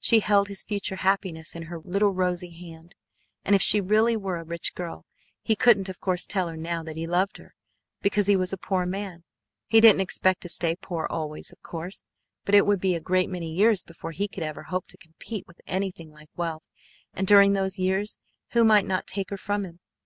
She 0.00 0.20
held 0.20 0.48
his 0.48 0.62
future 0.62 0.96
happiness 0.96 1.54
in 1.54 1.64
her 1.64 1.78
little 1.78 2.08
rosy 2.14 2.48
hand, 2.48 2.94
and 3.44 3.54
if 3.54 3.60
she 3.60 3.78
really 3.78 4.16
were 4.16 4.38
a 4.38 4.42
rich 4.42 4.74
girl 4.74 5.04
he 5.42 5.54
couldn't 5.54 5.90
of 5.90 6.00
course 6.00 6.24
tell 6.24 6.48
her 6.48 6.56
now 6.56 6.82
that 6.82 6.96
he 6.96 7.06
loved 7.06 7.36
her, 7.36 7.52
because 8.00 8.26
he 8.26 8.36
was 8.36 8.54
a 8.54 8.56
poor 8.56 8.86
man. 8.86 9.24
He 9.66 9.82
didn't 9.82 10.00
expect 10.00 10.40
to 10.40 10.48
stay 10.48 10.76
poor 10.76 11.06
always, 11.10 11.50
of 11.52 11.60
course, 11.60 12.04
but 12.46 12.54
it 12.54 12.64
would 12.64 12.80
be 12.80 12.94
a 12.94 13.00
great 13.00 13.28
many 13.28 13.52
years 13.52 13.82
before 13.82 14.12
he 14.12 14.28
could 14.28 14.42
ever 14.42 14.62
hope 14.62 14.86
to 14.86 14.96
compete 14.96 15.46
with 15.46 15.60
anything 15.66 16.10
like 16.10 16.30
wealth, 16.36 16.64
and 17.12 17.26
during 17.26 17.52
those 17.52 17.78
years 17.78 18.16
who 18.52 18.64
might 18.64 18.86
not 18.86 19.06
take 19.06 19.28
her 19.28 19.36
from 19.36 19.66
him? 19.66 19.80